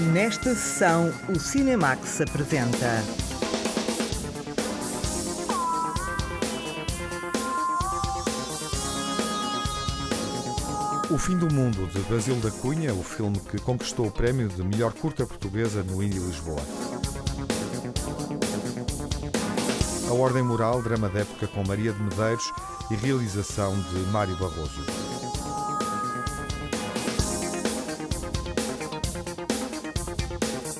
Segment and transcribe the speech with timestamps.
[0.00, 3.02] Nesta sessão, o Cinemax apresenta.
[11.10, 14.62] O Fim do Mundo, de Basil da Cunha, o filme que conquistou o prémio de
[14.62, 16.62] melhor curta portuguesa no Indie Lisboa.
[20.08, 22.52] A Ordem Moral, drama de época com Maria de Medeiros
[22.88, 25.07] e realização de Mário Barroso.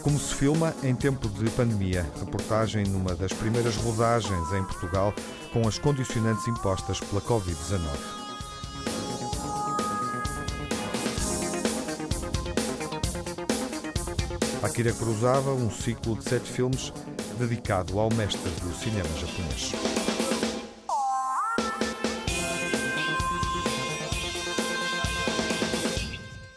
[0.09, 5.13] Como se filma em tempo de pandemia, reportagem numa das primeiras rodagens em Portugal
[5.53, 7.91] com as condicionantes impostas pela Covid-19.
[14.63, 16.91] Akira Kurosawa, um ciclo de sete filmes
[17.39, 19.73] dedicado ao mestre do cinema japonês.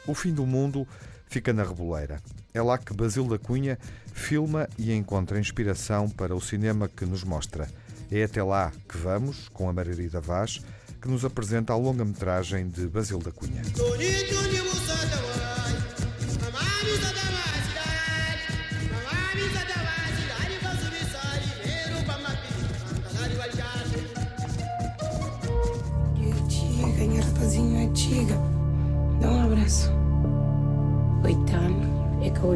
[0.08, 0.88] O fim do mundo
[1.28, 2.22] fica na Reboleira.
[2.54, 3.78] É lá que Basil da Cunha
[4.14, 7.70] filma e encontra inspiração para o cinema que nos mostra.
[8.12, 10.62] É até lá que vamos, com a Margarida Vaz,
[11.02, 13.62] que nos apresenta a longa-metragem de Basil da Cunha.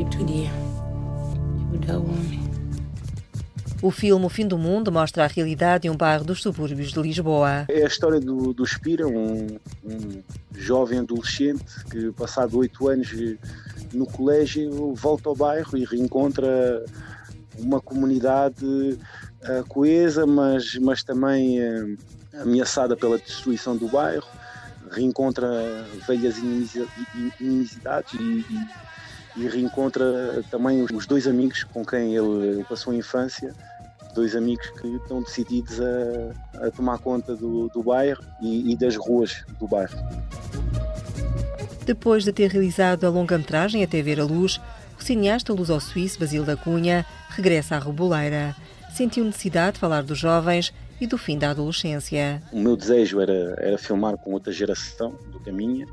[0.05, 0.51] Oito dias.
[1.89, 2.45] O homem.
[3.81, 7.01] O filme O Fim do Mundo mostra a realidade de um bairro dos subúrbios de
[7.01, 7.65] Lisboa.
[7.67, 13.13] É a história do, do Spira, um, um jovem adolescente que, passado oito anos
[13.93, 16.85] no colégio, volta ao bairro e reencontra
[17.57, 21.97] uma comunidade uh, coesa, mas, mas também uh,
[22.41, 24.27] ameaçada pela destruição do bairro
[24.91, 25.47] reencontra
[26.07, 28.67] velhas inimizidades e, e,
[29.35, 33.53] e, reencontra também os dois amigos com quem ele passou a infância,
[34.13, 38.95] dois amigos que estão decididos a, a tomar conta do, do bairro e, e das
[38.95, 39.97] ruas do bairro.
[41.85, 44.59] Depois de ter realizado a longa-metragem Até Ver a Luz,
[44.99, 48.55] o cineasta luso-suíço Basil da Cunha regressa à Reboleira.
[48.91, 52.41] Sentiu necessidade de falar dos jovens e do fim da adolescência.
[52.51, 55.85] O meu desejo era, era filmar com outra geração do que a minha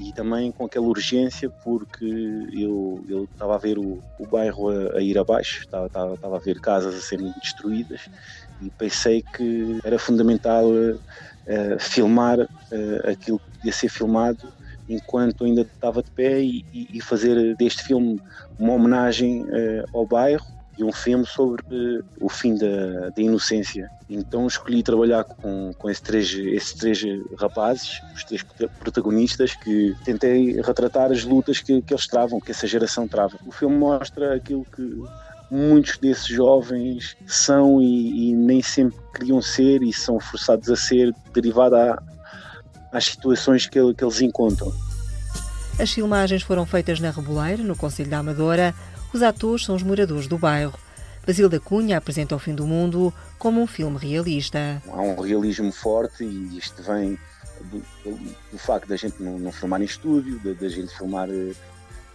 [0.00, 2.06] e também com aquela urgência porque
[2.52, 6.36] eu, eu estava a ver o, o bairro a, a ir abaixo, estava, estava, estava,
[6.36, 8.00] a ver casas a serem destruídas
[8.62, 14.50] e pensei que era fundamental uh, filmar uh, aquilo que podia ser filmado
[14.88, 18.18] enquanto ainda estava de pé e, e fazer deste filme
[18.58, 19.44] uma homenagem
[19.92, 23.90] ao bairro e um filme sobre uh, o fim da, da, inocência.
[24.08, 27.02] Então escolhi trabalhar com, com esses, três, esses três
[27.38, 28.42] rapazes, os três
[28.78, 33.36] protagonistas, que tentei retratar as lutas que, que eles travam, que essa geração trava.
[33.46, 35.02] O filme mostra aquilo que
[35.50, 41.14] muitos desses jovens são e, e nem sempre queriam ser e são forçados a ser,
[41.34, 41.76] derivado
[42.90, 44.72] às situações que, que eles encontram.
[45.78, 48.74] As filmagens foram feitas na Reboleira, no Conselho da Amadora,
[49.12, 50.78] os atores são os moradores do bairro.
[51.26, 54.82] Basil da Cunha apresenta o fim do mundo como um filme realista.
[54.88, 57.18] Há um realismo forte e isto vem
[57.64, 57.82] do,
[58.50, 61.52] do facto da gente não, não, filmar em estúdio, da, gente filmar eh,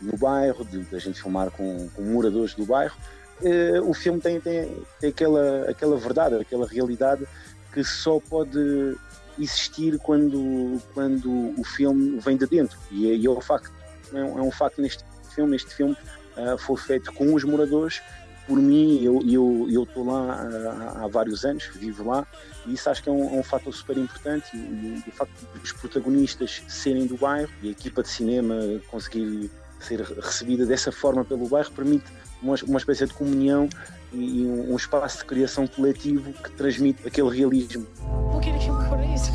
[0.01, 2.95] no bairro, da gente filmar com, com, moradores do bairro.
[3.41, 7.27] Uh, o filme tem, tem, tem aquela, aquela verdade, aquela realidade
[7.73, 8.95] que só pode
[9.37, 12.77] existir quando, quando o filme vem de dentro.
[12.89, 13.71] E, é, e é, um facto,
[14.13, 15.03] é um, é um facto neste
[15.33, 15.55] filme.
[15.55, 15.97] Este filme
[16.37, 18.01] uh, foi feito com os moradores.
[18.47, 22.25] Por mim, eu estou eu, eu lá uh, há vários anos, vivo lá,
[22.65, 24.55] e isso acho que é um, é um fator super importante.
[24.55, 28.55] E, e, o facto dos protagonistas serem do bairro e a equipa de cinema
[28.87, 32.05] conseguir ser recebida dessa forma pelo bairro permite
[32.41, 33.67] uma, uma espécie de comunhão
[34.13, 37.85] e, e um, um, espaço de criação coletivo que transmite aquele realismo.
[38.33, 39.31] O que é que é isso?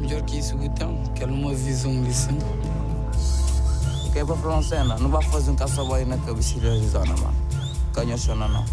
[0.00, 2.36] Melhor que isso, então, que ela não avisa uma lição
[4.14, 7.16] que é para falar uma cena, não vai fazer um caça-boi na cabeça da Arizona,
[7.16, 7.34] mano.
[7.92, 8.64] Ganha chona não.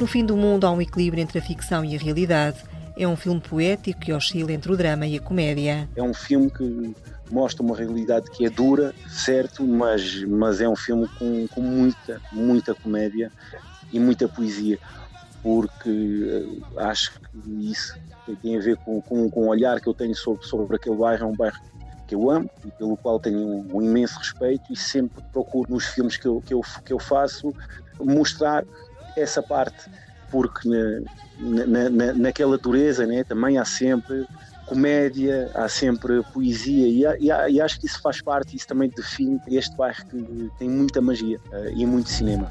[0.00, 2.58] No fim do mundo há um equilíbrio entre a ficção e a realidade.
[2.98, 5.88] É um filme poético que oscila entre o drama e a comédia.
[5.94, 6.96] É um filme que
[7.30, 12.20] mostra uma realidade que é dura, certo, mas, mas é um filme com, com muita,
[12.32, 13.30] muita comédia
[13.92, 14.80] e muita poesia,
[15.44, 17.96] porque eh, acho que isso
[18.42, 21.22] tem a ver com, com, com o olhar que eu tenho sobre, sobre aquele bairro.
[21.22, 21.60] É um bairro
[22.06, 25.86] que eu amo e pelo qual tenho um, um imenso respeito e sempre procuro nos
[25.86, 27.52] filmes que eu, que eu, que eu faço
[28.00, 28.64] mostrar
[29.16, 29.90] essa parte,
[30.30, 30.68] porque
[31.38, 34.26] na, na, na, naquela dureza né, também há sempre
[34.66, 39.40] comédia, há sempre poesia e, e, e, acho que isso faz parte, isso também define
[39.48, 42.48] este bairro que tem muita magia uh, e muito cinema.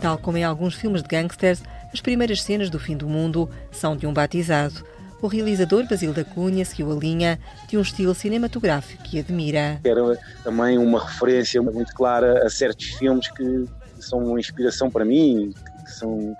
[0.00, 1.62] Tal como em alguns filmes de gangsters,
[1.92, 4.84] as primeiras cenas do fim do mundo são de um batizado.
[5.20, 9.80] O realizador Basílio da Cunha seguiu a linha de um estilo cinematográfico que admira.
[9.82, 13.64] Era também uma referência muito clara a certos filmes que
[13.98, 15.52] são uma inspiração para mim,
[15.84, 16.36] que são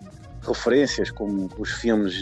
[0.46, 2.14] referências como os filmes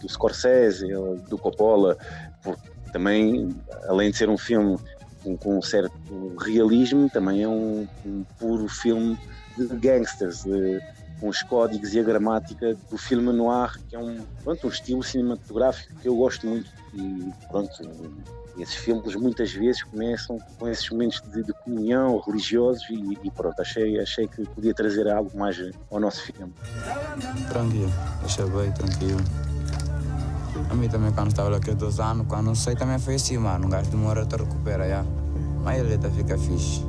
[0.00, 0.88] do Scorsese,
[1.28, 1.96] do Coppola,
[2.42, 3.54] porque também,
[3.86, 4.78] além de ser um filme
[5.22, 5.92] com, com um certo
[6.40, 9.16] realismo, também é um, um puro filme
[9.56, 10.80] de gangsters, de,
[11.20, 15.02] com os códigos e a gramática do filme noir, que é um, pronto, um estilo
[15.02, 16.70] cinematográfico que eu gosto muito.
[16.94, 17.70] E pronto,
[18.58, 23.60] esses filmes muitas vezes começam com esses momentos de, de comunhão religiosos e, e, pronto,
[23.60, 25.56] achei, achei que podia trazer algo mais
[25.90, 26.52] ao nosso filme.
[27.48, 27.92] Tranquilo,
[28.24, 29.20] achei bem, tranquilo.
[30.68, 33.36] A mim também quando estava aqui há dois anos, quando não sei também foi assim,
[33.38, 33.66] mano.
[33.66, 35.04] Um gajo demora a recupera, já.
[35.62, 36.84] Mas a letra fica fixe.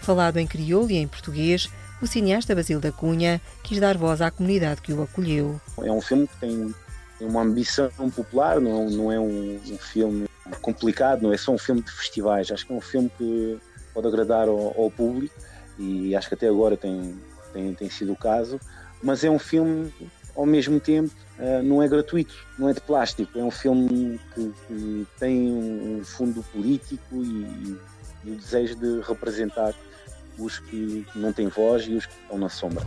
[0.00, 1.70] Falado em crioulo e em português,
[2.02, 5.60] o cineasta Basílio da Cunha quis dar voz à comunidade que o acolheu.
[5.82, 6.74] É um filme que tem,
[7.20, 10.28] uma ambição popular, não, não é um, um, filme
[10.60, 12.50] complicado, não é só um filme de festivais.
[12.50, 13.58] Acho que é um filme que
[13.92, 15.34] pode agradar ao, ao público
[15.78, 17.18] e acho que até agora tem,
[17.52, 18.60] tem, tem sido o caso.
[19.02, 19.92] Mas é um filme,
[20.34, 23.38] ao mesmo tempo, uh, não é gratuito, não é de plástico.
[23.38, 27.78] É um filme que, que tem um fundo político e,
[28.24, 29.74] e o desejo de representar
[30.38, 32.86] os que não têm voz e os que estão na sombra.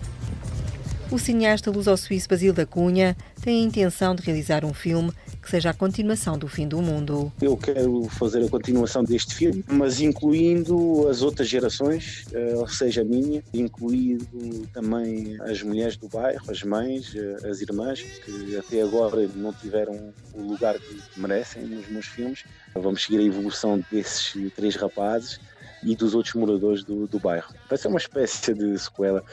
[1.10, 5.70] O cineasta luso-suíço Basílio da Cunha tem a intenção de realizar um filme que seja
[5.70, 7.32] a continuação do fim do mundo.
[7.42, 13.04] Eu quero fazer a continuação deste filme, mas incluindo as outras gerações, eh, ou seja,
[13.04, 14.28] a minha, incluindo
[14.74, 20.14] também as mulheres do bairro, as mães, eh, as irmãs, que até agora não tiveram
[20.34, 22.44] o lugar que merecem nos meus filmes.
[22.76, 25.40] Vamos seguir a evolução desses três rapazes
[25.88, 27.48] e dos outros moradores do, do bairro.
[27.70, 29.24] Vai ser uma espécie de sequela.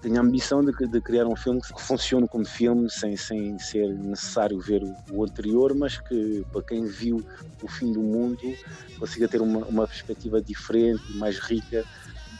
[0.00, 3.88] Tenho a ambição de, de, criar um filme que funcione como filme, sem, sem ser
[3.88, 7.22] necessário ver o, anterior, mas que para quem viu
[7.62, 8.40] o fim do mundo
[8.98, 11.84] consiga ter uma, uma perspectiva diferente mais rica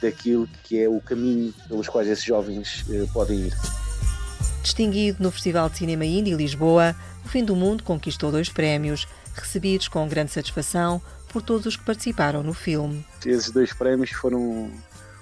[0.00, 3.54] daquilo que é o caminho pelos quais esses jovens eh, podem ir.
[4.62, 6.94] Distinguido no Festival de Cinema Indie Lisboa,
[7.24, 11.84] O Fim do Mundo conquistou dois prémios, recebidos com grande satisfação por todos os que
[11.84, 13.04] participaram no filme.
[13.24, 14.70] Esses dois prémios foram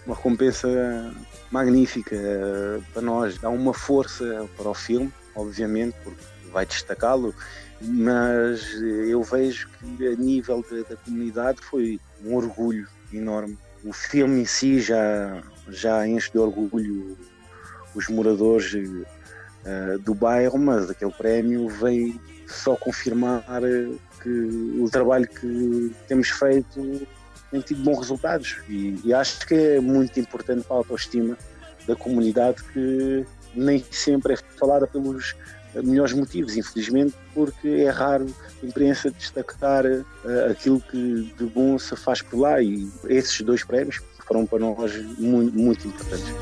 [0.07, 1.13] uma recompensa
[1.51, 6.23] magnífica eh, para nós, dá uma força para o filme, obviamente, porque
[6.53, 7.35] vai destacá-lo,
[7.81, 8.63] mas
[9.09, 13.59] eu vejo que a nível da, da, comunidade foi um orgulho enorme.
[13.85, 17.17] O filme em si já, já enche de orgulho
[17.95, 23.45] os moradores uh, do bairro, mas aquele prémio veio só confirmar
[24.27, 27.07] que o trabalho que temos feito
[27.51, 31.39] tem tido bons resultados e, e acho que é muito importante para a autoestima
[31.87, 33.25] da comunidade que
[33.55, 35.37] nem sempre é falada pelos
[35.75, 38.27] melhores motivos, infelizmente, porque é raro
[38.63, 43.63] a imprensa destacar uh, aquilo que de bom se faz por lá e esses dois
[43.63, 46.35] prémios foram para nós muito, muito importantes.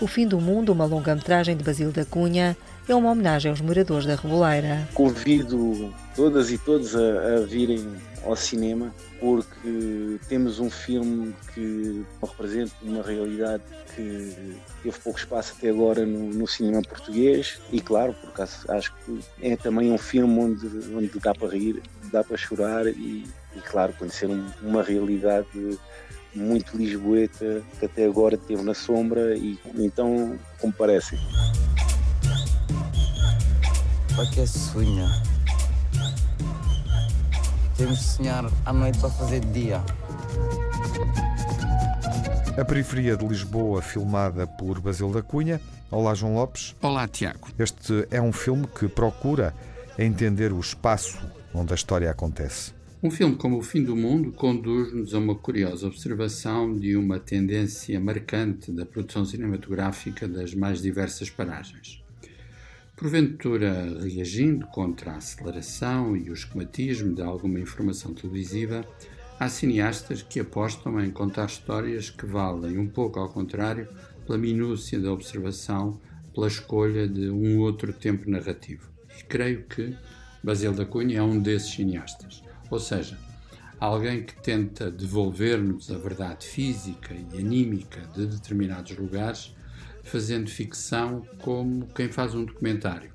[0.00, 2.56] O Fim do Mundo, uma longa-metragem de Basílio da Cunha,
[2.88, 4.88] é uma homenagem aos moradores da Reboleira.
[4.94, 7.84] Convido todas e todos a, a virem
[8.24, 13.62] ao cinema porque temos um filme que representa uma realidade
[13.94, 19.20] que teve pouco espaço até agora no, no, cinema português e claro, porque acho que
[19.40, 23.26] é também um filme onde, onde dá para rir, dá para chorar e,
[23.56, 25.78] e claro, conhecer um, uma realidade
[26.34, 31.18] muito lisboeta que até agora esteve na sombra e então comparecem.
[34.16, 35.22] Para que sonha?
[37.76, 39.84] Temos de sonhar à noite para fazer dia.
[42.58, 45.60] A periferia de Lisboa, filmada por Basil da Cunha.
[45.90, 46.74] Olá, João Lopes.
[46.80, 47.48] Olá, Tiago.
[47.58, 49.54] Este é um filme que procura
[49.98, 51.18] entender o espaço
[51.52, 52.72] onde a história acontece.
[53.02, 58.00] Um filme como O Fim do Mundo conduz-nos a uma curiosa observação de uma tendência
[58.00, 62.05] marcante da produção cinematográfica das mais diversas paragens.
[62.96, 68.86] Porventura, reagindo contra a aceleração e o esquematismo de alguma informação televisiva,
[69.38, 73.86] há cineastas que apostam em contar histórias que valem um pouco ao contrário
[74.24, 76.00] pela minúcia da observação,
[76.34, 78.88] pela escolha de um outro tempo narrativo.
[79.20, 79.94] E creio que
[80.42, 82.42] Basil da Cunha é um desses cineastas.
[82.70, 83.18] Ou seja,
[83.78, 89.54] alguém que tenta devolver-nos a verdade física e anímica de determinados lugares
[90.06, 93.10] fazendo ficção como quem faz um documentário.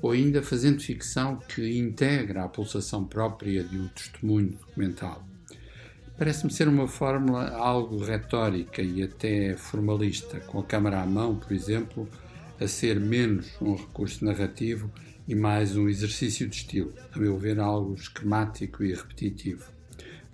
[0.00, 5.26] ou ainda fazendo ficção que integra a pulsação própria de um testemunho documental.
[6.18, 11.52] Parece-me ser uma fórmula algo retórica e até formalista, com a câmara à mão, por
[11.52, 12.08] exemplo,
[12.60, 14.90] a ser menos um recurso narrativo
[15.28, 19.64] e mais um exercício de estilo, a meu ver, algo esquemático e repetitivo.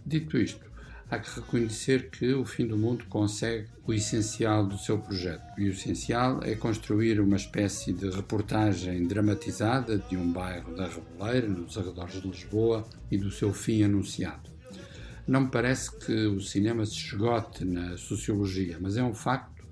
[0.04, 0.64] Dito isto,
[1.12, 5.42] há que reconhecer que o fim do mundo consegue o essencial do seu projeto.
[5.58, 11.46] E o essencial é construir uma espécie de reportagem dramatizada de um bairro da Reboleira,
[11.46, 14.50] nos arredores de Lisboa, e do seu fim anunciado.
[15.28, 19.66] Não me parece que o cinema se esgote na sociologia, mas é um facto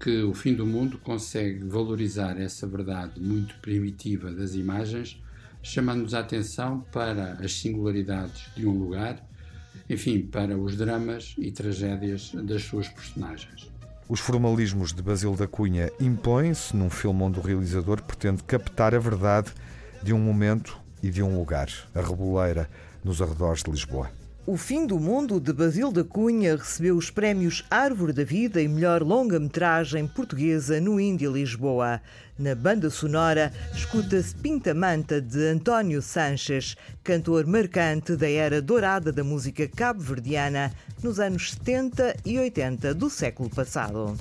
[0.00, 5.22] que o fim do mundo consegue valorizar essa verdade muito primitiva das imagens,
[5.62, 9.29] chamando-nos a atenção para as singularidades de um lugar,
[9.90, 13.68] enfim, para os dramas e tragédias das suas personagens.
[14.08, 18.98] Os formalismos de Basílio da Cunha impõem-se num filme onde o realizador pretende captar a
[19.00, 19.52] verdade
[20.00, 22.70] de um momento e de um lugar, a Reboleira,
[23.02, 24.19] nos arredores de Lisboa.
[24.46, 28.66] O Fim do Mundo, de Basil da Cunha, recebeu os prémios Árvore da Vida e
[28.66, 32.00] melhor longa-metragem portuguesa no Índia Lisboa.
[32.38, 39.22] Na banda sonora, escuta-se Pinta Manta, de António Sanches, cantor marcante da era dourada da
[39.22, 44.16] música cabo-verdiana nos anos 70 e 80 do século passado.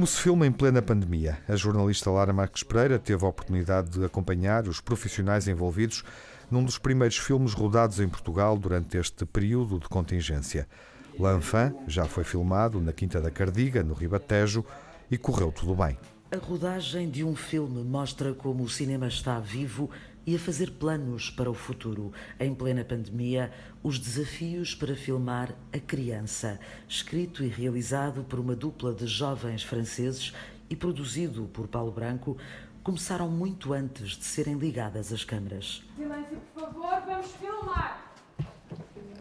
[0.00, 4.02] Como se filma em plena pandemia, a jornalista Lara Marques Pereira teve a oportunidade de
[4.02, 6.02] acompanhar os profissionais envolvidos
[6.50, 10.66] num dos primeiros filmes rodados em Portugal durante este período de contingência.
[11.18, 14.64] L'Enfant já foi filmado na Quinta da Cardiga, no Ribatejo,
[15.10, 15.98] e correu tudo bem.
[16.32, 19.90] A rodagem de um filme mostra como o cinema está vivo
[20.30, 22.12] e a fazer planos para o futuro.
[22.38, 23.50] Em plena pandemia,
[23.82, 30.32] os desafios para filmar A Criança, escrito e realizado por uma dupla de jovens franceses
[30.70, 32.36] e produzido por Paulo Branco,
[32.84, 35.82] começaram muito antes de serem ligadas as câmaras.
[35.96, 38.14] Silêncio, por favor, vamos filmar!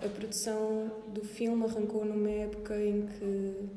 [0.06, 3.68] A produção do filme arrancou numa época em que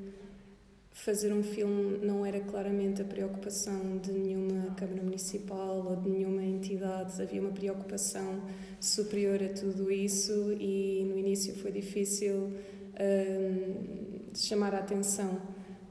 [0.93, 6.45] fazer um filme não era claramente a preocupação de nenhuma Câmara Municipal ou de nenhuma
[6.45, 8.43] entidade, havia uma preocupação
[8.79, 12.53] superior a tudo isso e no início foi difícil
[13.01, 15.41] um, chamar a atenção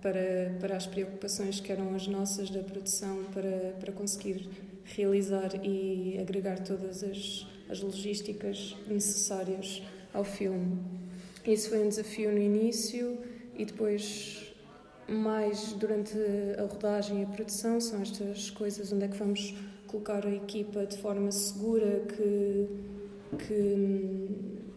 [0.02, 4.48] para, para as preocupações que eram as nossas da produção para, para conseguir
[4.84, 9.82] realizar e agregar todas as, as logísticas necessárias
[10.14, 10.78] ao filme.
[11.46, 13.18] Isso foi um desafio no início
[13.56, 14.41] e depois
[15.08, 16.18] mais durante
[16.58, 19.56] a rodagem e a produção são estas coisas onde é que vamos
[19.88, 22.68] colocar a equipa de forma segura que,
[23.38, 24.28] que hum,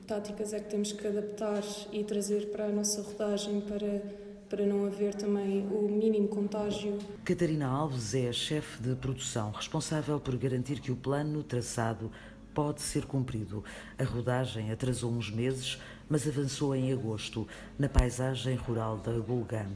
[0.06, 1.62] táticas é que temos que adaptar
[1.92, 6.98] e trazer para a nossa rodagem para para não haver também o mínimo contágio.
[7.24, 12.08] Catarina Alves é a chefe de produção, responsável por garantir que o plano traçado
[12.54, 13.64] pode ser cumprido.
[13.98, 15.78] A rodagem atrasou uns meses,
[16.08, 19.66] mas avançou em agosto, na paisagem rural da Gulgã.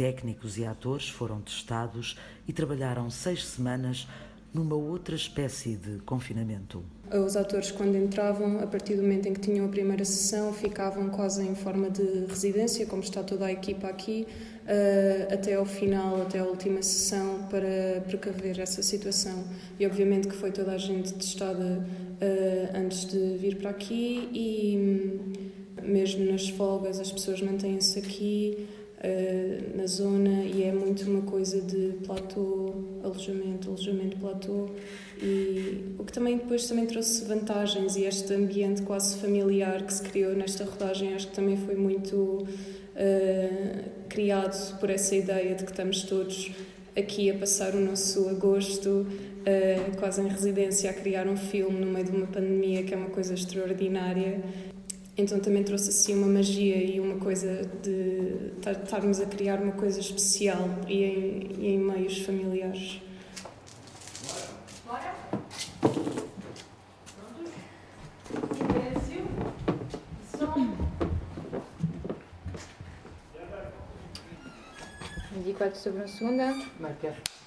[0.00, 2.16] Técnicos e atores foram testados
[2.48, 4.08] e trabalharam seis semanas
[4.50, 6.82] numa outra espécie de confinamento.
[7.12, 11.10] Os atores, quando entravam, a partir do momento em que tinham a primeira sessão, ficavam
[11.10, 14.26] quase em forma de residência, como está toda a equipa aqui,
[14.66, 19.44] eh, até ao final, até a última sessão, para precaver essa situação.
[19.78, 21.86] E obviamente que foi toda a gente testada
[22.22, 25.32] eh, antes de vir para aqui e hum,
[25.82, 28.66] mesmo nas folgas as pessoas mantêm-se aqui
[29.00, 34.68] uh, na zona e é muito uma coisa de platô, alojamento, alojamento platô.
[35.22, 40.02] E o que também depois também trouxe vantagens e este ambiente quase familiar que se
[40.02, 45.70] criou nesta rodagem acho que também foi muito uh, criado por essa ideia de que
[45.70, 46.50] estamos todos
[46.96, 51.92] aqui a passar o nosso agosto uh, quase em residência a criar um filme no
[51.92, 54.42] meio de uma pandemia que é uma coisa extraordinária
[55.20, 60.00] então também trouxe assim uma magia e uma coisa de estarmos a criar uma coisa
[60.00, 63.00] especial e em, e em meios familiares.
[64.86, 65.14] Bora?
[68.56, 69.26] Silêncio.
[70.38, 70.76] Som.
[75.32, 76.56] 24 sobre a segunda.
[76.78, 77.39] Marca.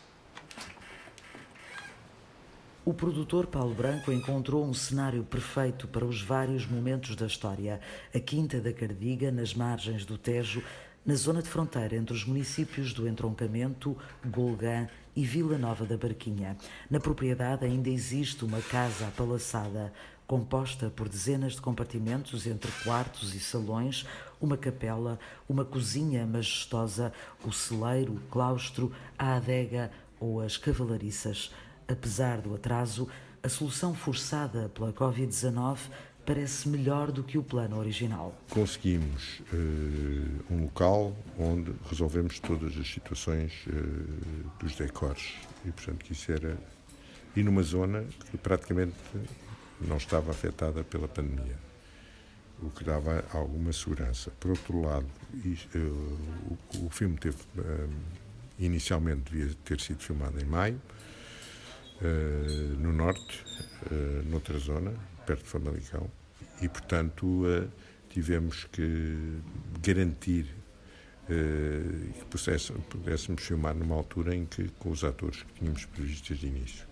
[2.86, 7.80] O produtor Paulo Branco encontrou um cenário perfeito para os vários momentos da história.
[8.14, 10.62] A Quinta da Cardiga, nas margens do Tejo,
[11.06, 16.58] na zona de fronteira entre os municípios do Entroncamento, Golgã e Vila Nova da Barquinha.
[16.90, 19.94] Na propriedade ainda existe uma casa apalaçada,
[20.28, 24.06] composta por dezenas de compartimentos entre quartos e salões,
[24.42, 25.18] uma capela,
[25.48, 27.14] uma cozinha majestosa,
[27.46, 31.50] o celeiro, o claustro, a adega ou as cavalariças.
[31.88, 33.08] Apesar do atraso,
[33.42, 35.78] a solução forçada pela Covid-19
[36.26, 38.34] parece melhor do que o plano original.
[38.50, 45.34] Conseguimos uh, um local onde resolvemos todas as situações uh, dos decors
[45.66, 46.58] e, portanto, que isso era.
[47.36, 48.96] e numa zona que praticamente
[49.82, 51.58] não estava afetada pela pandemia,
[52.62, 54.32] o que dava alguma segurança.
[54.40, 55.78] Por outro lado, uh,
[56.80, 57.38] o, o, filme teve.
[58.58, 60.80] inicialmente devia ter sido filmado em maio
[62.80, 63.44] no norte,
[63.92, 64.94] uh, noutra zona,
[65.26, 66.10] perto de Famalicão,
[66.62, 67.70] e portanto uh,
[68.10, 69.40] tivemos que
[69.82, 70.46] garantir
[71.26, 76.86] que pudéssemos, filmar numa altura em que, com os atores que tínhamos previstos de início.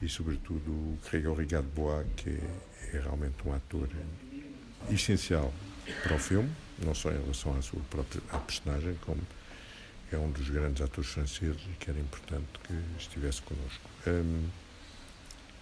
[0.00, 3.88] E, sobretudo, o Gregor Rigado Bois, que é, é realmente um ator
[4.88, 5.52] essencial
[6.04, 6.48] para o filme,
[6.84, 9.20] não só em relação à sua própria à personagem, como
[10.12, 13.90] é um dos grandes atores franceses e que era importante que estivesse connosco.
[14.06, 14.48] Um,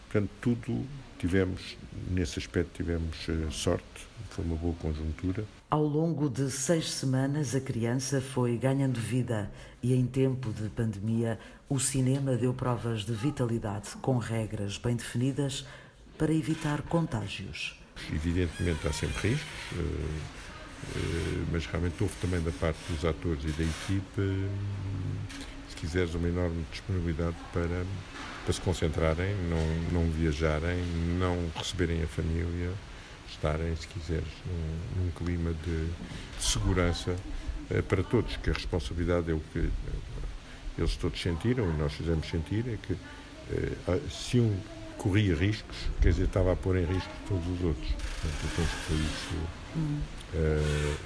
[0.04, 0.86] portanto, tudo
[1.18, 1.76] tivemos,
[2.10, 5.44] nesse aspecto, tivemos uh, sorte, foi uma boa conjuntura.
[5.70, 9.50] Ao longo de seis semanas, a criança foi ganhando vida
[9.82, 15.66] e, em tempo de pandemia, o cinema deu provas de vitalidade, com regras bem definidas
[16.18, 17.80] para evitar contágios.
[18.12, 20.43] Evidentemente, há sempre riscos, eh, eh,
[21.50, 24.48] mas realmente houve também da parte dos atores e da equipe,
[25.68, 27.84] se quiseres, uma enorme disponibilidade para,
[28.44, 30.82] para se concentrarem, não, não viajarem,
[31.18, 32.70] não receberem a família
[33.28, 37.16] estarem, se quiseres, num, num clima de, de segurança
[37.70, 39.90] eh, para todos, que a responsabilidade é o que eh,
[40.78, 42.96] eles todos sentiram e nós fizemos sentir, é que
[43.50, 44.56] eh, se um
[44.98, 47.88] corria riscos, quer dizer, estava a pôr em risco todos os outros.
[47.90, 49.34] Portanto, eu penso que foi isso
[49.76, 50.00] hum.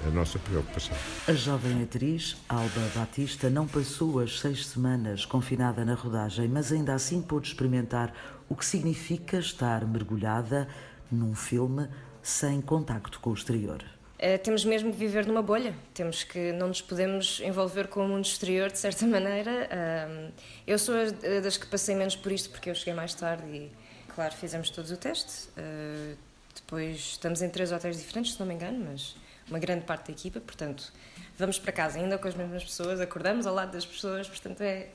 [0.07, 0.95] A nossa preocupação.
[1.27, 6.93] A jovem atriz, Alba Batista, não passou as seis semanas confinada na rodagem, mas ainda
[6.93, 8.13] assim pôde experimentar
[8.47, 10.67] o que significa estar mergulhada
[11.11, 11.87] num filme
[12.21, 13.83] sem contacto com o exterior.
[14.17, 18.07] Uh, temos mesmo que viver numa bolha, temos que não nos podemos envolver com o
[18.07, 19.69] mundo exterior de certa maneira.
[19.71, 20.31] Uh,
[20.67, 20.95] eu sou
[21.41, 23.71] das que passei menos por isto porque eu cheguei mais tarde e,
[24.13, 25.47] claro, fizemos todos o teste.
[25.57, 26.28] Uh,
[26.61, 29.15] depois estamos em três hotéis diferentes, se não me engano, mas
[29.49, 30.91] uma grande parte da equipa, portanto,
[31.37, 34.89] vamos para casa ainda com as mesmas pessoas, acordamos ao lado das pessoas, portanto, é.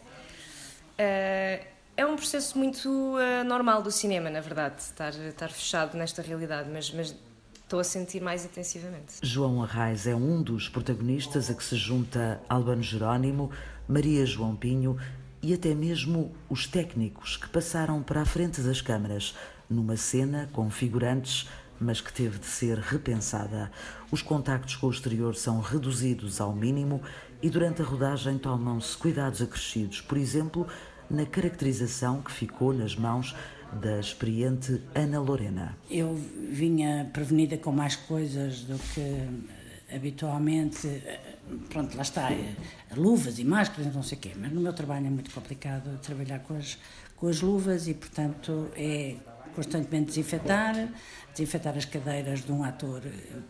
[0.98, 6.22] Uh, é um processo muito uh, normal do cinema, na verdade, estar, estar fechado nesta
[6.22, 7.14] realidade, mas, mas
[7.62, 9.14] estou a sentir mais intensivamente.
[9.22, 13.50] João Arraes é um dos protagonistas a que se junta Albano Jerónimo,
[13.88, 14.98] Maria João Pinho
[15.42, 19.34] e até mesmo os técnicos que passaram para a frente das câmaras,
[19.74, 21.48] numa cena com figurantes,
[21.80, 23.70] mas que teve de ser repensada.
[24.10, 27.02] Os contactos com o exterior são reduzidos ao mínimo
[27.42, 30.00] e durante a rodagem tomam-se cuidados acrescidos.
[30.00, 30.66] Por exemplo,
[31.10, 33.34] na caracterização que ficou nas mãos
[33.72, 35.76] da experiente Ana Lorena.
[35.90, 40.86] Eu vinha prevenida com mais coisas do que eh, habitualmente.
[40.86, 41.36] Eh,
[41.68, 42.54] pronto, lá está, eh,
[42.96, 46.38] luvas e máscaras, não sei o quê, mas no meu trabalho é muito complicado trabalhar
[46.40, 46.78] com as,
[47.16, 49.16] com as luvas e, portanto, é
[49.54, 50.88] constantemente desinfetar,
[51.32, 53.02] desinfetar as cadeiras de um ator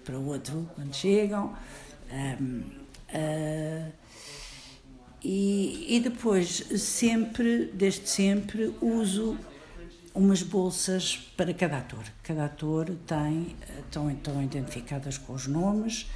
[0.04, 1.54] para o outro quando chegam.
[2.12, 2.62] Um,
[3.14, 3.92] uh,
[5.24, 9.38] e, e depois, sempre, desde sempre, uso
[10.14, 12.04] umas bolsas para cada ator.
[12.22, 16.06] Cada ator tem, estão então identificadas com os nomes,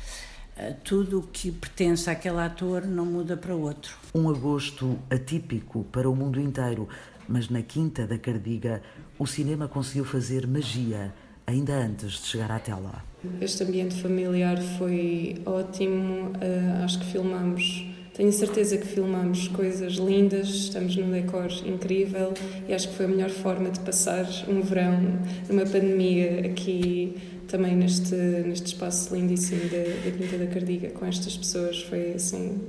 [0.57, 3.97] eh, tudo o que pertence àquele ator não muda para outro.
[4.15, 6.87] Um agosto atípico para o mundo inteiro,
[7.29, 8.83] mas na Quinta da Cardiga
[9.19, 11.13] o cinema conseguiu fazer magia
[11.47, 13.05] ainda antes de chegar à tela.
[13.41, 17.87] Este ambiente familiar foi ótimo, uh, acho que filmamos
[18.19, 22.35] tenho certeza que filmamos coisas lindas, estamos num decor incrível
[22.69, 27.77] e acho que foi a melhor forma de passar um verão numa pandemia aqui também
[27.77, 31.81] neste, neste espaço lindíssimo da, da Quinta da Cardiga com estas pessoas.
[31.85, 32.61] Foi assim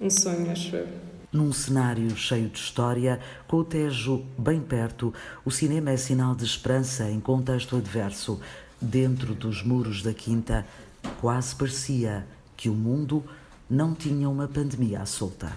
[0.00, 0.88] um sonho, acho eu.
[1.32, 3.18] Num cenário cheio de história,
[3.48, 8.38] com o Tejo bem perto, o cinema é sinal de esperança em contexto adverso.
[8.78, 10.66] Dentro dos muros da Quinta,
[11.22, 13.24] quase parecia que o mundo
[13.70, 15.50] não tinha uma pandemia à solta.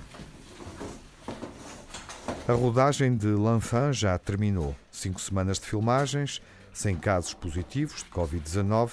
[2.48, 4.74] A rodagem de L'Enfant já terminou.
[4.90, 8.92] Cinco semanas de filmagens, sem casos positivos de Covid-19,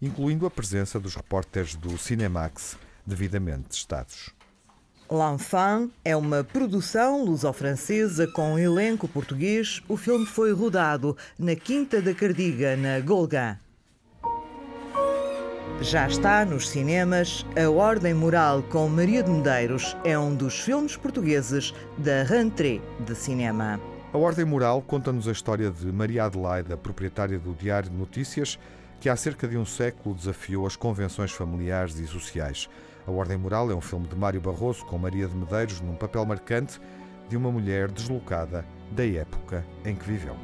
[0.00, 4.39] incluindo a presença dos repórteres do Cinemax, devidamente testados.
[5.12, 9.82] L'Enfant é uma produção luso-francesa com elenco português.
[9.88, 13.58] O filme foi rodado na Quinta da Cardiga, na Golgã.
[15.80, 19.96] Já está nos cinemas A Ordem Moral com Maria de Medeiros.
[20.04, 23.80] É um dos filmes portugueses da Rentrée de Cinema.
[24.12, 28.60] A Ordem Moral conta-nos a história de Maria Adelaide, proprietária do Diário de Notícias,
[29.00, 32.68] que há cerca de um século desafiou as convenções familiares e sociais.
[33.10, 36.24] A Ordem Moral é um filme de Mário Barroso com Maria de Medeiros num papel
[36.24, 36.80] marcante
[37.28, 40.36] de uma mulher deslocada da época em que viveu.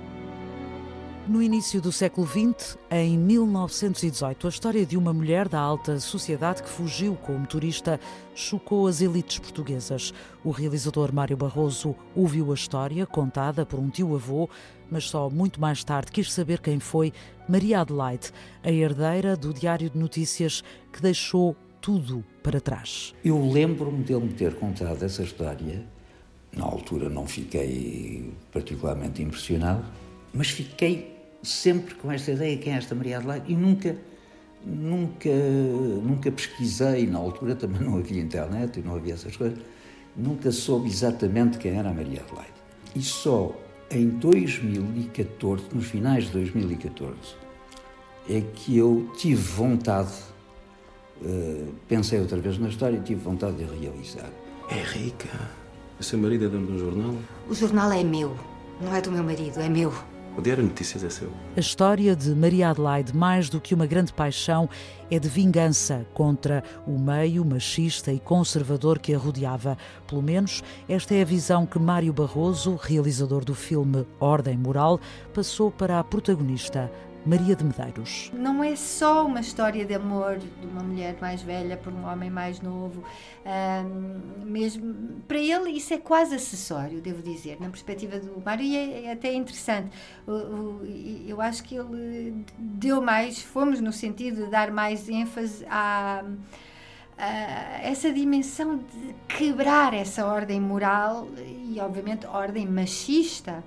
[1.29, 6.65] No início do século XX, em 1918, a história de uma mulher da alta sociedade
[6.65, 8.01] que fugiu como turista
[8.35, 10.13] chocou as elites portuguesas.
[10.45, 14.51] O realizador Mário Barroso ouviu a história contada por um tio-avô,
[14.91, 17.13] mas só muito mais tarde quis saber quem foi
[17.49, 18.33] Maria Adelaide,
[18.65, 23.15] a herdeira do Diário de Notícias que deixou tudo para trás.
[23.25, 25.87] Eu lembro-me dele me ter contado essa história.
[26.57, 29.85] Na altura não fiquei particularmente impressionado,
[30.35, 33.97] mas fiquei sempre com esta ideia quem é esta Maria Adelaide e nunca
[34.65, 35.31] nunca
[36.03, 39.57] nunca pesquisei na altura também não havia internet e não havia essas coisas
[40.17, 42.53] nunca soube exatamente quem era a Maria Adelaide
[42.97, 43.55] e só
[43.93, 47.17] em 2014, nos finais de 2014,
[48.29, 50.13] é que eu tive vontade,
[51.23, 54.31] uh, pensei outra vez na história e tive vontade de realizar.
[54.71, 55.29] É rica.
[55.99, 57.15] O seu marido é dono de um jornal?
[57.49, 58.37] O jornal é meu,
[58.81, 59.93] não é do meu marido, é meu.
[60.37, 61.31] O Diário Notícias é seu.
[61.57, 64.69] A história de Maria Adelaide, mais do que uma grande paixão,
[65.11, 69.79] é de vingança contra o meio machista e conservador que a rodeava.
[70.07, 75.01] Pelo menos esta é a visão que Mário Barroso, realizador do filme Ordem Moral,
[75.33, 76.93] passou para a protagonista,
[77.27, 78.31] Maria de Medeiros.
[78.33, 82.31] Não é só uma história de amor de uma mulher mais velha por um homem
[82.31, 83.03] mais novo.
[83.45, 84.95] Um, mesmo
[85.27, 89.13] para ele isso é quase acessório, devo dizer, na perspectiva do Mário e é, é
[89.13, 89.91] até interessante.
[91.27, 96.23] eu acho que ele deu mais, fomos no sentido de dar mais ênfase à
[97.83, 103.65] essa dimensão de quebrar essa ordem moral e obviamente ordem machista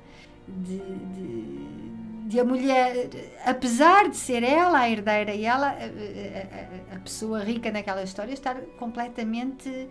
[0.48, 1.88] de, de
[2.30, 3.10] de a mulher,
[3.44, 8.32] apesar de ser ela a herdeira e ela a, a, a, pessoa rica naquela história,
[8.32, 9.89] estar completamente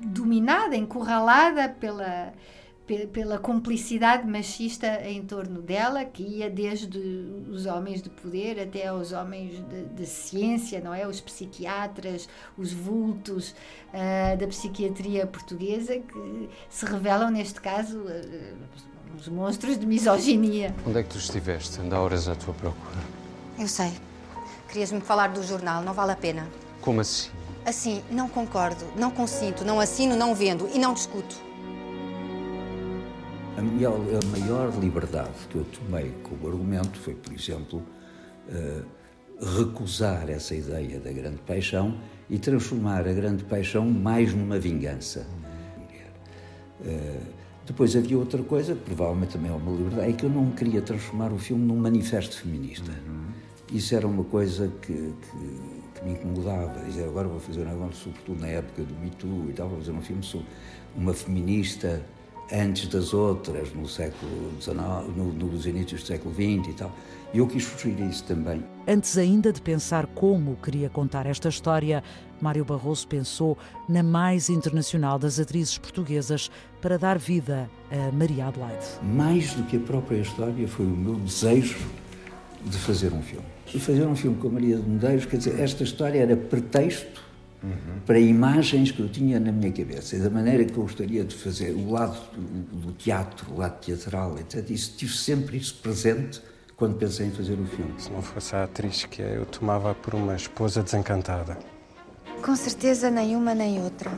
[0.00, 2.32] dominada, encurralada pela,
[3.12, 6.96] pela cumplicidade machista em torno dela, que ia desde
[7.50, 11.08] os homens de poder até aos homens de, de ciência, não é?
[11.08, 13.50] Os psiquiatras, os vultos
[13.88, 18.80] uh, da psiquiatria portuguesa, que se revelam, neste caso, uh,
[19.18, 20.74] os monstros de misoginia.
[20.86, 21.80] Onde é que tu estiveste?
[21.80, 22.98] Anda horas à tua procura.
[23.58, 23.92] Eu sei.
[24.68, 26.48] Querias-me falar do jornal, não vale a pena.
[26.80, 27.30] Como assim?
[27.64, 31.36] Assim, não concordo, não consinto, não assino, não vendo e não discuto.
[33.56, 37.82] A, minha, a maior liberdade que eu tomei com o argumento foi, por exemplo,
[38.48, 38.84] uh,
[39.58, 41.98] recusar essa ideia da grande paixão
[42.30, 45.26] e transformar a grande paixão mais numa vingança.
[46.80, 47.39] Uh,
[47.70, 51.32] depois havia outra coisa, provavelmente também é uma liberdade, é que eu não queria transformar
[51.32, 52.90] o filme num manifesto feminista.
[53.06, 53.28] Uhum.
[53.72, 56.84] Isso era uma coisa que, que, que, me incomodava.
[56.84, 59.78] Dizer, agora vou fazer um negócio, sobretudo na época do Me Too e tal, vou
[59.78, 60.48] fazer um filme sobre
[60.96, 62.02] uma feminista
[62.52, 64.76] antes das outras, no século XIX,
[65.16, 66.92] no, nos inícios do século XX e tal.
[67.32, 68.64] E eu quis fugir a isso também.
[68.88, 72.02] Antes ainda de pensar como queria contar esta história,
[72.40, 73.56] Mário Barroso pensou
[73.88, 78.84] na mais internacional das atrizes portuguesas para dar vida a Maria Adelaide.
[79.02, 81.78] Mais do que a própria história, foi o meu desejo
[82.64, 83.46] de fazer um filme.
[83.72, 87.29] E fazer um filme com a Maria de Medeiros, quer dizer, esta história era pretexto
[87.62, 88.00] uhum.
[88.06, 91.34] para imagens que eu tinha na minha cabeça e da maneira que eu gostaria de
[91.34, 94.68] fazer, o lado do, do teatro, o lado teatral, etc.
[94.70, 96.40] Isso, tive sempre isso presente
[96.76, 97.94] quando pensei em fazer o filme.
[97.98, 101.58] Se não fosse a atriz que é, eu tomava por uma esposa desencantada.
[102.42, 104.10] Com certeza nenhuma nem outra.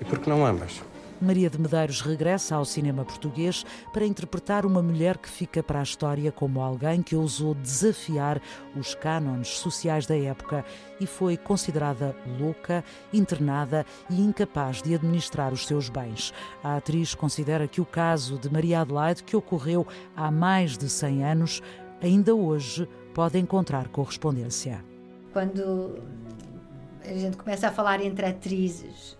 [0.00, 0.80] E por que não ambas?
[1.20, 5.82] Maria de Medeiros regressa ao cinema português para interpretar uma mulher que fica para a
[5.82, 8.40] história como alguém que ousou desafiar
[8.74, 10.64] os cânones sociais da época
[10.98, 16.32] e foi considerada louca, internada e incapaz de administrar os seus bens.
[16.64, 21.24] A atriz considera que o caso de Maria Adelaide, que ocorreu há mais de 100
[21.24, 21.62] anos,
[22.02, 24.82] ainda hoje pode encontrar correspondência.
[25.34, 25.98] Quando
[27.04, 29.18] a gente começa a falar entre atrizes,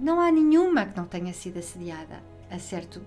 [0.00, 3.02] não há nenhuma que não tenha sido assediada a certo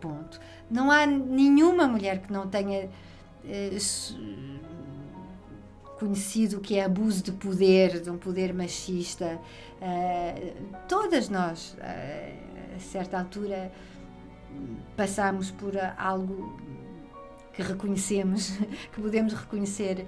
[0.00, 0.40] ponto.
[0.70, 2.90] Não há nenhuma mulher que não tenha
[3.44, 3.78] eh,
[6.02, 9.38] conhecido o que é abuso de poder, de um poder machista.
[9.80, 13.70] Uh, todas nós, uh, a certa altura,
[14.96, 16.60] passamos por algo
[17.52, 18.58] que reconhecemos,
[18.92, 20.06] que podemos reconhecer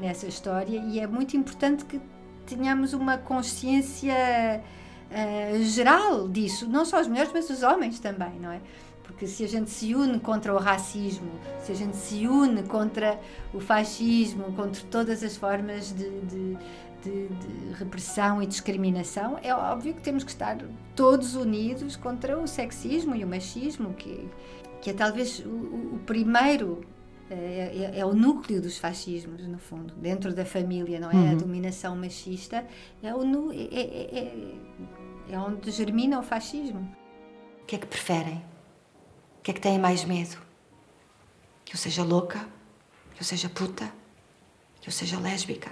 [0.00, 2.00] nessa história, e é muito importante que
[2.46, 4.60] tenhamos uma consciência
[5.12, 8.60] uh, geral disso, não só as mulheres, mas os homens também, não é?
[9.02, 11.30] Porque se a gente se une contra o racismo,
[11.62, 13.20] se a gente se une contra
[13.52, 16.58] o fascismo, contra todas as formas de, de,
[17.02, 20.58] de, de repressão e discriminação, é óbvio que temos que estar
[20.96, 24.28] todos unidos contra o sexismo e o machismo, que,
[24.80, 26.84] que é talvez o, o primeiro
[27.32, 31.14] é, é, é, o núcleo dos fascismos, no fundo, dentro da família, não é?
[31.14, 31.32] Uhum.
[31.32, 32.62] A dominação machista
[33.02, 33.22] é, o,
[33.52, 34.32] é,
[35.28, 36.80] é, onde germina o fascismo.
[37.62, 38.44] O que é que preferem?
[39.38, 40.36] O que é que têm mais medo?
[41.64, 42.46] Que eu seja louca?
[43.14, 43.92] Que eu seja puta?
[44.80, 45.70] Que eu seja lésbica?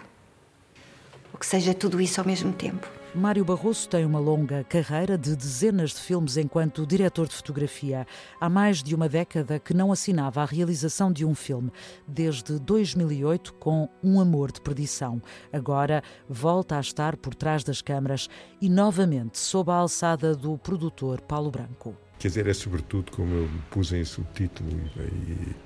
[1.32, 2.88] Ou que seja tudo isso ao mesmo tempo?
[3.12, 8.06] Mário Barroso tem uma longa carreira de dezenas de filmes enquanto diretor de fotografia.
[8.40, 11.72] Há mais de uma década que não assinava a realização de um filme,
[12.06, 15.20] desde 2008 com Um Amor de Perdição.
[15.52, 18.28] Agora volta a estar por trás das câmaras
[18.60, 21.96] e novamente sob a alçada do produtor Paulo Branco.
[22.16, 25.56] quer dizer, é sobretudo como eu pus em subtítulo e, e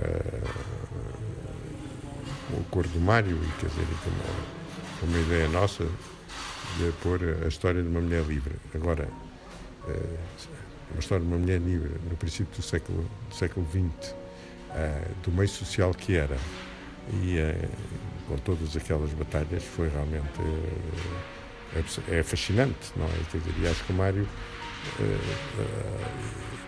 [0.00, 0.48] uh,
[2.58, 3.86] o cor do Mário, e, quer dizer,
[5.02, 5.84] uma, uma ideia nossa
[6.76, 8.54] de pôr a história de uma mulher livre.
[8.74, 9.08] Agora,
[9.86, 10.18] uh,
[10.90, 14.14] uma história de uma mulher livre no princípio do século, do século XX, uh,
[15.22, 16.36] do meio social que era,
[17.22, 17.36] e
[18.26, 20.28] com todas aquelas batalhas, foi realmente
[22.10, 23.10] é, fascinante, não é?
[23.30, 24.28] Quer dizer, e acho que o Mário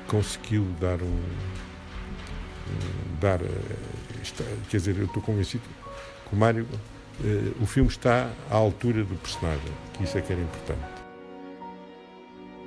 [0.06, 1.22] conseguiu dar um.
[3.20, 3.40] dar.
[4.68, 5.62] Quer dizer, eu estou convencido
[6.28, 6.66] que o Mário.
[7.60, 11.00] O filme está à altura do personagem, que isso é que era importante.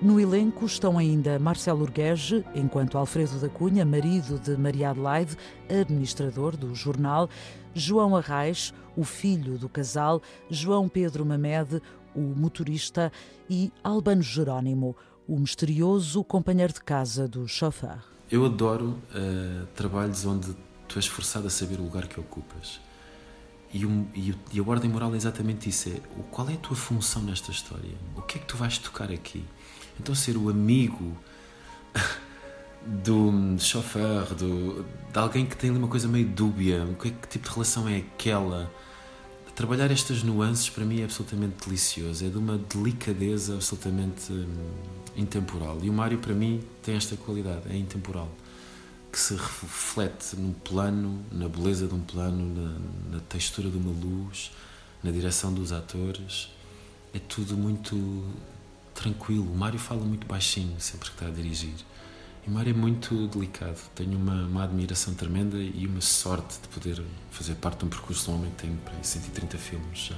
[0.04, 5.38] No elenco estão ainda Marcelo Urguege, enquanto Alfredo da Cunha, marido de Maria Adelaide,
[5.70, 7.30] administrador do jornal,
[7.74, 11.82] João Arraes, o filho do casal, João Pedro Mamede,
[12.14, 13.12] o motorista,
[13.50, 14.94] e Albano Jerónimo,
[15.26, 17.98] o misterioso companheiro de casa do chofer.
[18.30, 20.54] Eu adoro uh, trabalhos onde
[20.88, 22.82] tu és forçado a saber o lugar que ocupas.
[23.74, 23.84] E,
[24.14, 27.52] e, e, a ordem moral é exatamente isso: é qual é a tua função nesta
[27.52, 27.92] história?
[28.16, 29.44] O que é que tu vais tocar aqui?
[30.00, 31.18] Então, ser o amigo
[32.86, 37.48] do chofer, do, de alguém que tem ali uma coisa meio dúbia, que, que tipo
[37.48, 38.72] de relação é aquela?
[39.56, 44.48] Trabalhar estas nuances para mim é absolutamente delicioso, é de uma delicadeza absolutamente hum,
[45.16, 45.78] intemporal.
[45.84, 48.32] E o Mário, para mim, tem esta qualidade, é intemporal,
[49.14, 53.92] que se reflete num plano, na beleza de um plano, na, na textura de uma
[53.92, 54.52] luz,
[55.04, 56.50] na direção dos atores.
[57.14, 58.26] É tudo muito
[58.96, 59.52] tranquilo.
[59.54, 61.76] O Mário fala muito baixinho sempre que está a dirigir.
[62.44, 63.80] E o Mário é muito delicado.
[63.94, 68.26] Tenho uma, uma, admiração tremenda e uma sorte de poder fazer parte de um percurso
[68.26, 70.18] de um homem que tem 130 filmes já.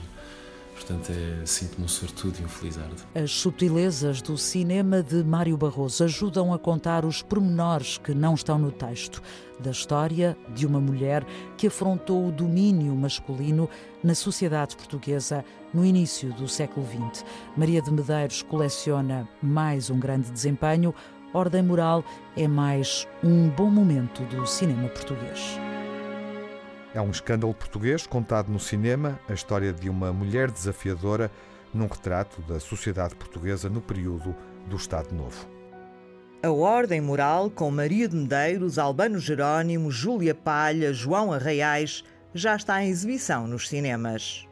[0.75, 3.01] Portanto, é, sinto-me um sortudo e um felizardo.
[3.15, 8.59] As subtilezas do cinema de Mário Barroso ajudam a contar os pormenores que não estão
[8.59, 9.21] no texto,
[9.57, 11.25] da história de uma mulher
[11.57, 13.69] que afrontou o domínio masculino
[14.03, 17.23] na sociedade portuguesa no início do século XX.
[17.55, 20.93] Maria de Medeiros coleciona mais um grande desempenho,
[21.33, 22.03] Ordem Moral
[22.35, 25.59] é mais um bom momento do cinema português.
[26.95, 31.29] É um escândalo português contado no cinema, a história de uma mulher desafiadora
[31.73, 34.33] num retrato da sociedade portuguesa no período
[34.65, 35.45] do Estado Novo.
[36.41, 42.01] A Ordem Moral, com Maria de Medeiros, Albano Jerónimo, Júlia Palha, João Arraiais,
[42.33, 44.47] já está em exibição nos cinemas.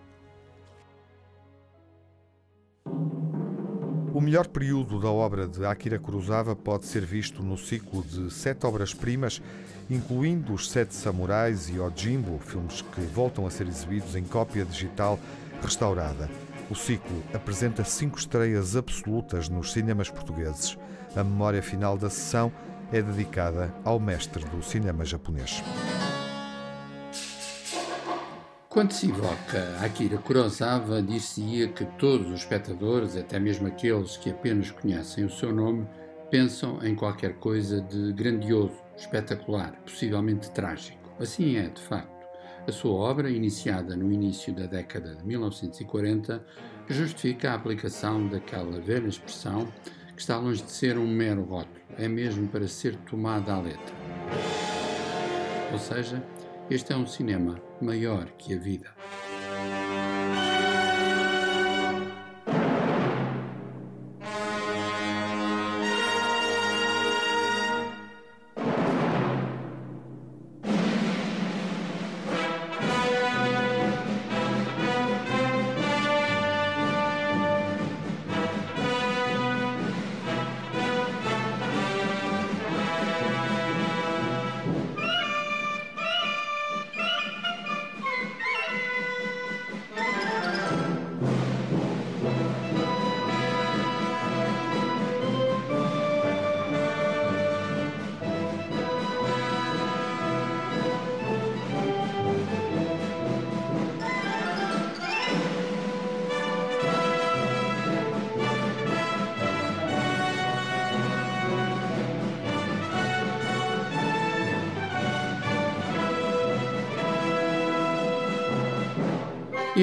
[4.14, 8.64] O melhor período da obra de Akira Kurosawa pode ser visto no ciclo de sete
[8.64, 9.42] obras-primas,
[9.90, 15.18] incluindo Os Sete Samurais e Ojimbo, filmes que voltam a ser exibidos em cópia digital
[15.64, 16.30] restaurada.
[16.70, 20.78] O ciclo apresenta cinco estreias absolutas nos cinemas portugueses.
[21.16, 22.52] A memória final da sessão
[22.92, 25.64] é dedicada ao mestre do cinema japonês.
[28.74, 34.72] Quando se evoca Akira Kurosawa, dir-se-ia que todos os espectadores, até mesmo aqueles que apenas
[34.72, 35.88] conhecem o seu nome,
[36.32, 40.98] pensam em qualquer coisa de grandioso, espetacular, possivelmente trágico.
[41.20, 42.26] Assim é, de facto.
[42.68, 46.44] A sua obra, iniciada no início da década de 1940,
[46.90, 49.68] justifica a aplicação daquela velha expressão
[50.16, 53.96] que está longe de ser um mero rótulo, é mesmo para ser tomada à letra.
[55.72, 56.24] Ou seja,
[56.70, 59.03] este é um cinema maior que a vida.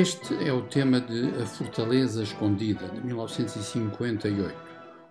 [0.01, 4.57] Este é o tema de A Fortaleza Escondida, de 1958,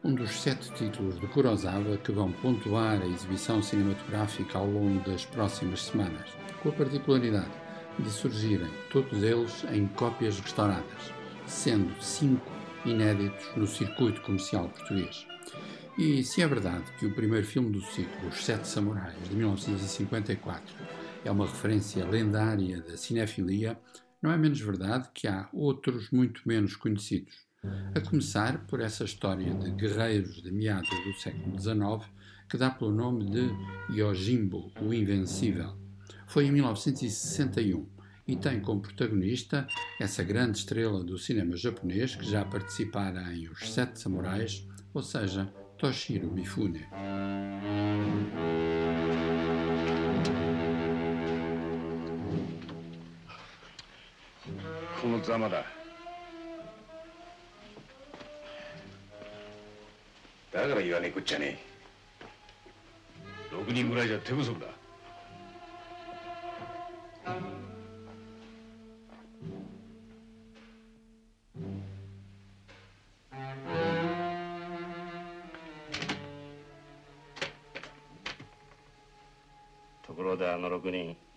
[0.04, 5.26] um dos sete títulos de Kurosawa que vão pontuar a exibição cinematográfica ao longo das
[5.26, 6.28] próximas semanas,
[6.64, 7.52] com a particularidade
[8.00, 11.14] de surgirem todos eles em cópias restauradas,
[11.46, 12.52] sendo cinco
[12.84, 15.28] inéditos no circuito comercial português.
[16.00, 20.66] E se é verdade que o primeiro filme do ciclo, Os Sete Samurais, de 1954,
[21.24, 23.78] é uma referência lendária da cinefilia,
[24.22, 27.48] não é menos verdade que há outros muito menos conhecidos.
[27.94, 32.10] A começar por essa história de guerreiros de meados do século XIX
[32.50, 33.50] que dá pelo nome de
[33.92, 35.78] Yojimbo, o Invencível.
[36.26, 37.88] Foi em 1961
[38.28, 39.68] e tem como protagonista
[40.00, 45.52] essa grande estrela do cinema japonês que já participara em Os Sete Samurais, ou seja,
[45.78, 46.86] Toshiro Mifune.
[55.02, 55.64] このざまだ。
[60.52, 61.58] だから言わねえこっちゃね
[63.52, 63.56] え。
[63.56, 64.68] 6人ぐらいじゃ手不足だ。
[80.06, 81.29] ところであの6人。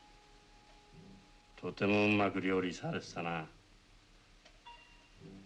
[1.63, 3.47] とてもうまく料理されてたな。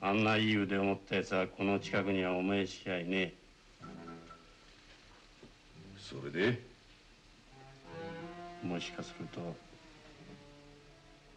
[0.00, 3.34] あんないい腕を持ったやつはこの近くにはおめえしかいねえ。
[5.98, 6.58] それで？
[8.62, 9.54] もしかすると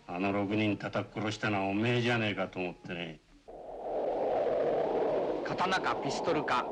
[0.07, 3.19] あの6人叩き殺したのはおめえじゃねえかと思ってね。
[5.43, 6.65] 刀かピストルか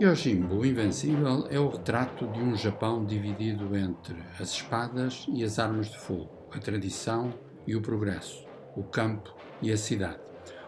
[0.00, 5.90] Yoshinbo, invencível, é o retrato de um Japão dividido entre as espadas e as armas
[5.90, 7.34] de fogo, a tradição
[7.66, 8.46] e o progresso,
[8.76, 10.20] o campo e a cidade.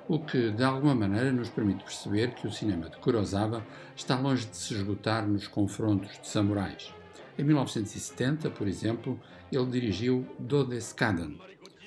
[0.09, 4.47] O que, de alguma maneira, nos permite perceber que o cinema de Kurosawa está longe
[4.47, 6.93] de se esgotar nos confrontos de samurais.
[7.39, 9.19] Em 1970, por exemplo,
[9.53, 11.39] ele dirigiu Dodeskaden.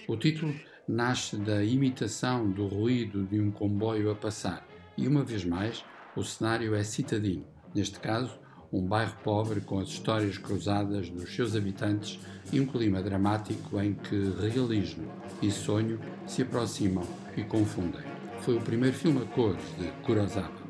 [0.07, 0.55] O título
[0.87, 4.65] nasce da imitação do ruído de um comboio a passar
[4.97, 5.83] e, uma vez mais,
[6.15, 8.39] o cenário é citadino, neste caso,
[8.71, 12.19] um bairro pobre com as histórias cruzadas dos seus habitantes
[12.51, 15.07] e um clima dramático em que realismo
[15.41, 17.05] e sonho se aproximam
[17.37, 18.01] e confundem.
[18.41, 20.64] Foi o primeiro filme a cores de Kurosawa.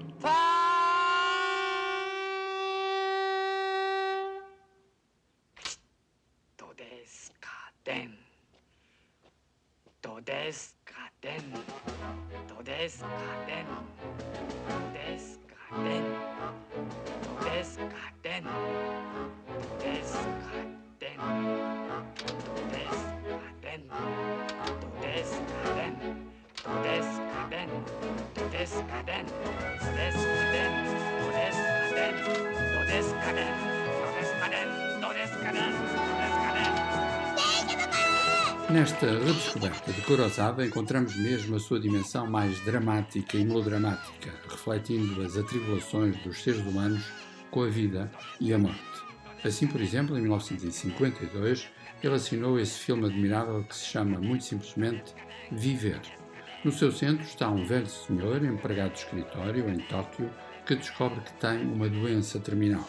[38.69, 45.37] Nesta redescoberta de Kurosawa encontramos mesmo a sua dimensão mais dramática e melodramática, refletindo as
[45.37, 47.05] atribulações dos seres humanos
[47.49, 48.11] com a vida
[48.41, 48.81] e a morte.
[49.45, 51.69] Assim, por exemplo, em 1952,
[52.05, 55.13] ele assinou esse filme admirável que se chama muito simplesmente
[55.51, 56.01] Viver.
[56.63, 60.29] No seu centro está um velho senhor, empregado de escritório em Tóquio,
[60.65, 62.87] que descobre que tem uma doença terminal.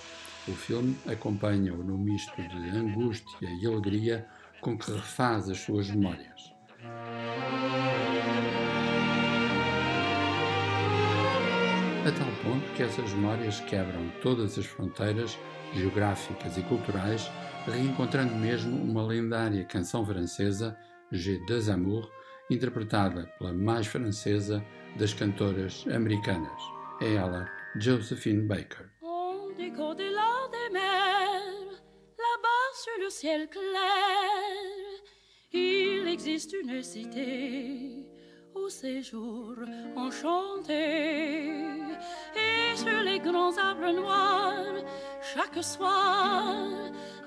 [0.49, 4.27] O filme acompanha-o no misto de angústia e alegria
[4.61, 6.55] com que refaz as suas memórias.
[12.07, 15.39] A tal ponto que essas memórias quebram todas as fronteiras
[15.75, 17.31] geográficas e culturais,
[17.67, 20.77] reencontrando mesmo uma lendária canção francesa,
[21.13, 22.09] J'ai deux amours,
[22.51, 24.65] interpretada pela mais francesa
[24.99, 26.61] das cantoras americanas.
[27.01, 28.87] É ela, Josephine Baker.
[29.03, 31.71] On décore delà des mers,
[32.19, 35.03] là-bas sur le ciel clair,
[35.53, 38.07] il existe une cité
[38.55, 39.55] au séjour
[39.95, 40.73] enchanté.
[42.35, 44.85] Et sur les grands arbres noirs,
[45.23, 46.67] chaque soir,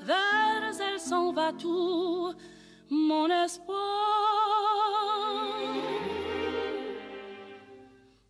[0.03, 2.33] vers elle s'en va tout
[2.89, 3.77] mon espoir.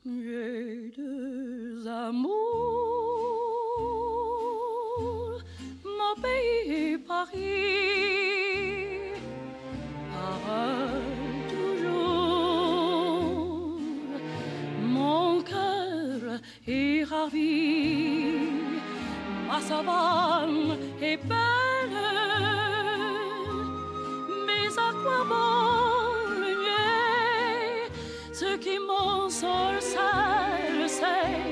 [0.06, 2.36] J'ai deux amours,
[5.86, 7.40] mon pays et Paris.
[10.12, 12.60] Parole toujours,
[14.82, 18.09] mon cœur est ravi,
[19.70, 22.00] savane est belle,
[24.48, 27.92] mais à quoi bon le nier
[28.34, 31.46] Ce qui m'en sorcelle, c'est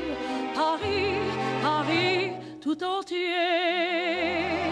[0.55, 1.19] Paris,
[1.61, 4.66] Paris tout entier.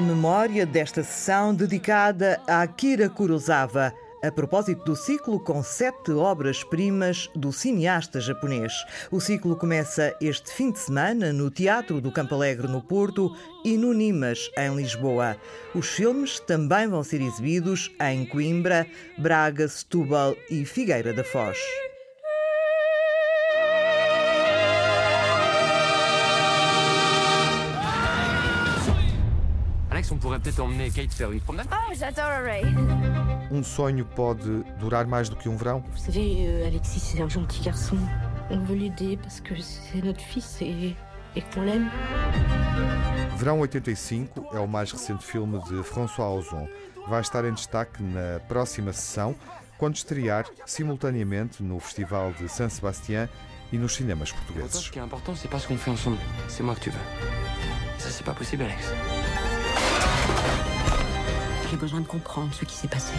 [0.00, 3.92] A memória desta sessão dedicada a Akira Kurosawa,
[4.22, 8.72] a propósito do ciclo com sete obras-primas do cineasta japonês.
[9.10, 13.76] O ciclo começa este fim de semana no Teatro do Campo Alegre, no Porto, e
[13.76, 15.36] no Nimas, em Lisboa.
[15.74, 18.86] Os filmes também vão ser exibidos em Coimbra,
[19.18, 21.58] Braga, Setúbal e Figueira da Foz.
[30.50, 32.64] Peut-être emmener Kate faire une promenade Oh, j'adorerais.
[33.52, 35.80] Um sonho pode durar mais do que um verão?
[35.92, 37.96] Vous savez, euh, Alexis, c'est un gentil garçon.
[38.50, 40.96] On veut l'aider parce que c'est notre fils et,
[41.36, 41.88] et qu'on l'aime.
[43.36, 46.66] Verão 85 é o mais recente filme de François Ozon.
[47.06, 49.36] Vai estar em destaque na próxima sessão,
[49.78, 53.28] quando estrear simultaneamente no Festival de San Sebastián
[53.72, 54.80] e nos cinemas portugueses.
[54.80, 56.18] ce qui est important, c'est pas ce qu'on fait ensemble.
[56.48, 56.98] C'est moi que tu veux.
[57.98, 58.92] Ça, c'est pas possible, Alex.
[61.70, 63.14] J'ai besoin de comprendre ce qui s'est passé.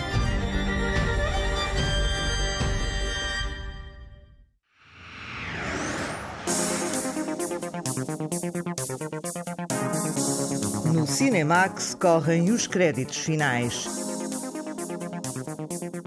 [10.94, 13.88] No Cinemax correm os créditos finais.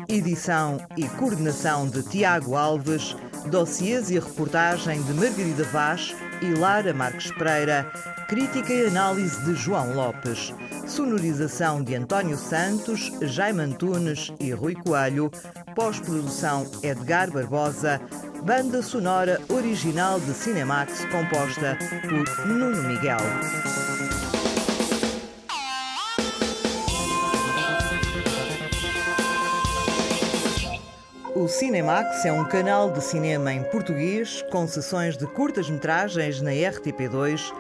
[0.07, 3.17] Edição e coordenação de Tiago Alves,
[3.47, 7.91] dossiês e reportagem de Margarida Vaz e Lara Marques Pereira,
[8.29, 10.53] crítica e análise de João Lopes,
[10.95, 15.29] sonorização de António Santos, Jaime Antunes e Rui Coelho,
[15.75, 18.01] pós-produção Edgar Barbosa,
[18.45, 23.17] banda sonora original de Cinemax composta por Nuno Miguel.
[31.35, 37.53] O Cinemax é um canal de cinema em português com sessões de curtas-metragens na RTP2,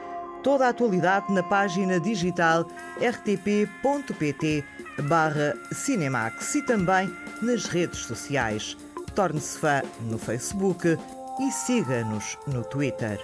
[0.44, 2.64] toda a atualidade na página digital
[3.04, 4.64] rtp.pt
[5.08, 8.76] barra Cinemax e também nas redes sociais.
[9.14, 10.96] Torne-se fã no Facebook
[11.40, 13.20] e siga-nos no Twitter.